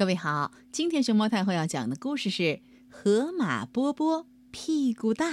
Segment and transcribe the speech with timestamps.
[0.00, 2.42] 各位好，今天熊猫太后要讲的故事是
[2.88, 5.30] 《河马波波屁股大》。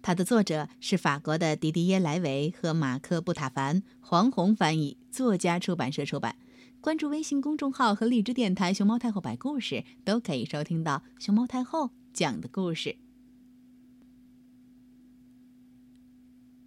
[0.00, 6.36] 它的作者是法国的迪迪耶·莱维和马克·布塔凡，黄宏翻译，作家出版社出版。
[6.80, 12.96] 关注微信公众号和荔枝电台“熊猫太后摆故事”，都可以收听到熊猫太后讲的故事。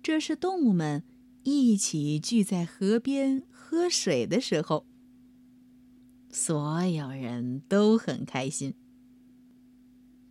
[0.04, 1.02] 这是动物们
[1.42, 4.86] 一起聚在河边喝水的时候。
[6.30, 8.76] 所有人都很开心，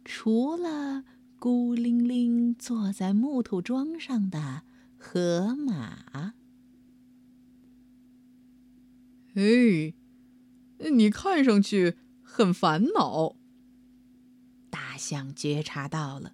[0.04, 1.04] 除了
[1.38, 4.62] 孤零零坐在木头桩上的
[4.96, 6.34] 河马。
[9.34, 9.94] 哎，
[10.90, 13.36] 你看上去很烦恼。
[14.70, 16.32] 大象觉察到了。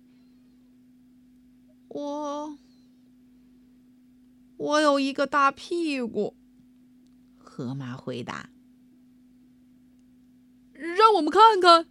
[1.88, 2.58] 我，
[4.56, 6.36] 我有一个大屁股。
[7.38, 8.51] 河马回答。
[10.82, 11.86] 让我们看看！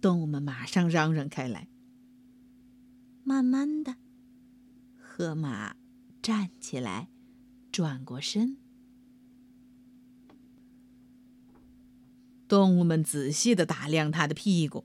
[0.00, 1.68] 动物们马上嚷嚷开来。
[3.22, 3.94] 慢慢的，
[4.96, 5.76] 河马
[6.20, 7.08] 站起来，
[7.70, 8.56] 转过身。
[12.48, 14.84] 动物们仔细的打量它的屁股，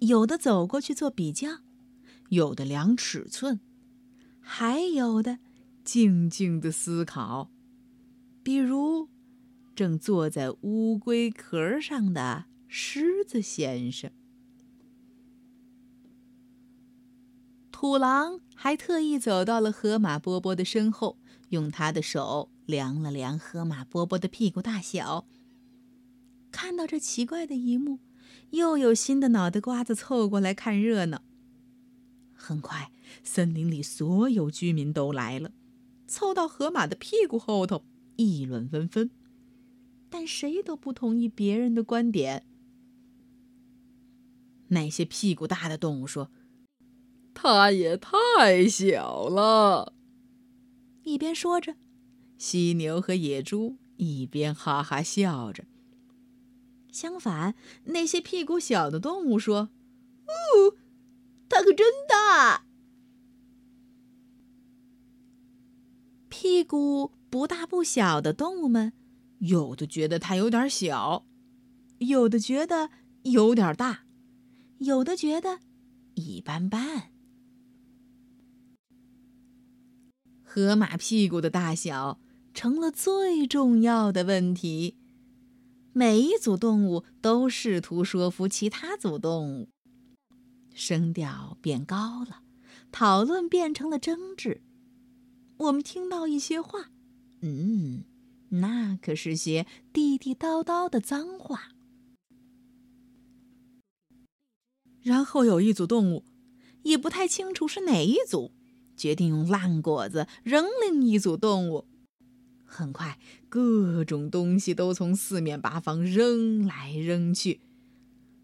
[0.00, 1.60] 有的走过去做比较，
[2.28, 3.60] 有的量尺寸，
[4.40, 5.38] 还有的
[5.82, 7.50] 静静的思考，
[8.42, 9.13] 比如。
[9.74, 14.10] 正坐在乌龟壳上的狮子先生，
[17.70, 25.26] 土狼还特意走到了河马波波的身后，用他的手量了量河马波波的屁股大小。
[26.52, 27.98] 看到这奇怪的一幕，
[28.50, 31.22] 又有新的脑袋瓜子凑过来看热闹。
[32.32, 32.92] 很快，
[33.24, 35.50] 森林里所有居民都来了，
[36.06, 37.84] 凑到河马的屁股后头，
[38.16, 39.10] 议论纷纷。
[40.14, 42.46] 但谁都不同意别人的观点。
[44.68, 46.30] 那些屁股大的动物说
[47.34, 49.92] ：“它也太小了。”
[51.02, 51.74] 一边说着，
[52.38, 55.64] 犀牛和野猪一边哈哈笑着。
[56.92, 59.70] 相反，那些屁股小的动物说
[60.30, 60.76] ：“哦，
[61.48, 62.66] 它可真大。”
[66.30, 68.92] 屁股不大不小的动物们。
[69.44, 71.26] 有的觉得它有点小，
[71.98, 72.90] 有的觉得
[73.24, 74.06] 有点大，
[74.78, 75.60] 有的觉得
[76.14, 77.10] 一般般。
[80.42, 82.20] 河马屁股的大小
[82.54, 84.96] 成了最重要的问题。
[85.92, 89.68] 每一组动物都试图说服其他组动物，
[90.72, 92.40] 声调变高了，
[92.90, 94.62] 讨论变成了争执。
[95.58, 96.90] 我们听到一些话，
[97.42, 98.04] 嗯。
[98.60, 101.70] 那可是些地地道道的脏话。
[105.02, 106.24] 然后有一组动物，
[106.82, 108.52] 也不太清楚是哪一组，
[108.96, 111.86] 决定用烂果子扔另一组动物。
[112.64, 117.60] 很快，各种东西都从四面八方扔来扔去，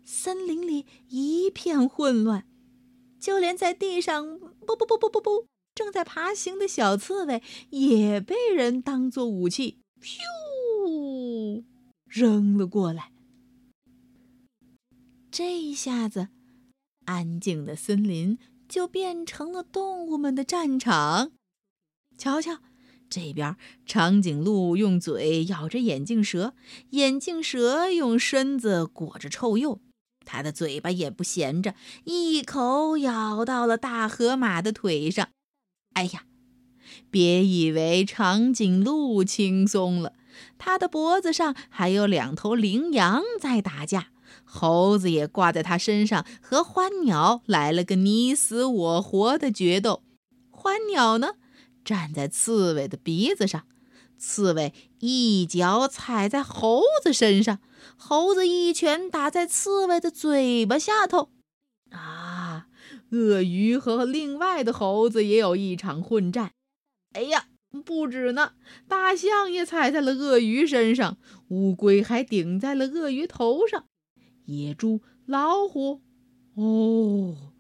[0.05, 2.47] 森林里一片混乱，
[3.19, 9.79] 就连在地上不不不不不不正在爬行的小刺猬，也被人当作武器。
[10.03, 11.65] 咻，
[12.07, 13.13] 扔了过来。
[15.31, 16.29] 这一下子，
[17.05, 18.39] 安静的森林
[18.69, 21.33] 就变成了动物们的战场。
[22.19, 22.59] 瞧瞧，
[23.09, 23.57] 这边
[23.87, 26.55] 长颈鹿用嘴咬着眼镜蛇，
[26.91, 29.81] 眼镜蛇用身子裹着臭鼬，
[30.25, 31.75] 它的嘴巴也不闲着，
[32.05, 35.29] 一口咬到了大河马的腿上。
[35.95, 36.25] 哎呀！
[37.11, 40.13] 别以为长颈鹿轻松了，
[40.59, 44.09] 它的脖子上还有两头羚羊在打架，
[44.45, 50.03] 猴子也挂在它身上，和欢鸟来了个你死我活的决斗。
[50.51, 51.35] 欢鸟呢，
[51.85, 53.65] 站在刺猬的鼻子上，
[54.19, 57.59] 刺猬一脚踩在猴子身上，
[57.97, 61.31] 猴子一拳打在刺猬的嘴巴下头。
[61.91, 62.67] 啊，
[63.11, 66.53] 鳄鱼和另外的猴子也有一场混战。
[67.13, 67.49] 哎呀，
[67.85, 68.55] 不止呢！
[68.87, 71.19] 大象也踩在了鳄鱼身上，
[71.49, 73.87] 乌龟还顶在了鳄鱼头上，
[74.45, 76.01] 野猪、老虎，
[76.55, 77.53] 哦，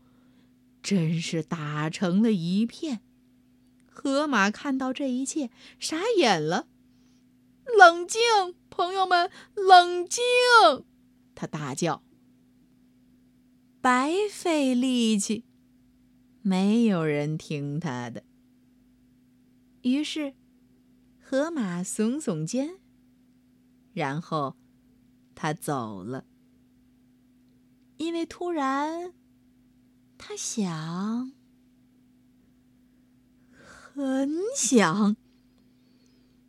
[0.83, 3.01] 真是打成了一片。
[3.89, 6.69] 河马看到这一切，傻眼了。
[7.77, 8.21] 冷静，
[8.71, 10.23] 朋友们，冷静！
[11.35, 12.03] 他大叫。
[13.81, 15.45] 白费力气，
[16.43, 18.25] 没有人听他的。
[19.83, 20.35] 于是，
[21.23, 22.79] 河马耸耸肩，
[23.95, 24.57] 然后
[25.35, 26.27] 他走了，
[27.97, 29.15] 因为突然，
[30.19, 31.33] 他想，
[33.53, 35.17] 很想。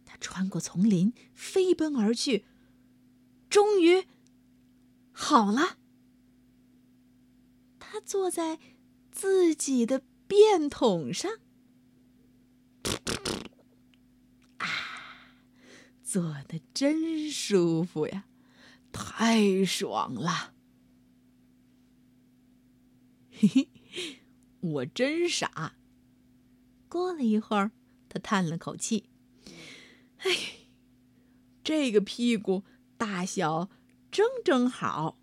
[0.04, 2.46] 他穿过丛林，飞奔而去，
[3.50, 4.06] 终于
[5.14, 5.78] 好了。
[7.80, 8.60] 他坐在
[9.10, 11.32] 自己的便桶上。
[16.12, 18.26] 坐的真舒服呀，
[18.92, 20.54] 太爽了！
[23.32, 23.70] 嘿嘿，
[24.60, 25.78] 我真傻。
[26.90, 27.72] 过了一会儿，
[28.10, 29.06] 他叹了口气
[30.20, 30.32] ：“哎，
[31.64, 32.64] 这个屁股
[32.98, 33.70] 大小
[34.12, 35.18] 正正好。”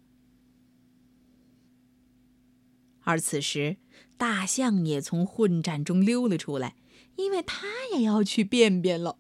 [3.05, 3.77] 而此时，
[4.17, 6.77] 大象也从混战中溜了出来，
[7.17, 9.19] 因为他也要去便便了。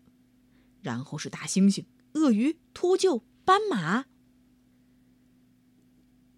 [0.88, 4.06] 然后是大猩猩、鳄鱼、秃鹫、斑马。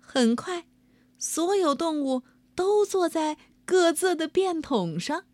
[0.00, 0.66] 很快，
[1.18, 2.24] 所有动物
[2.56, 5.24] 都坐在各自的便桶上，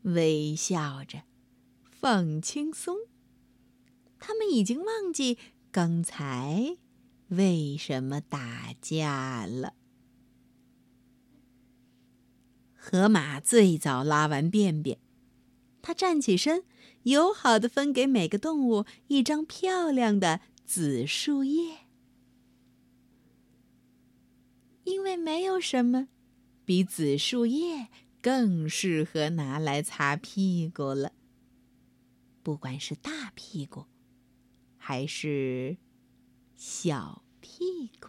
[0.00, 1.24] 微笑着，
[1.84, 2.96] 放轻松。
[4.18, 5.36] 他们已经忘记
[5.70, 6.78] 刚才
[7.28, 9.74] 为什么打架了。
[12.72, 14.98] 河马最早拉完便便。
[15.86, 16.64] 他站起身，
[17.04, 21.86] 友好的分给每个动物一张漂亮的紫树叶，
[24.82, 26.08] 因为没有什么
[26.64, 27.86] 比紫树叶
[28.20, 31.12] 更适合拿来擦屁股了。
[32.42, 33.84] 不管是大屁股，
[34.76, 35.76] 还是
[36.56, 38.08] 小屁股。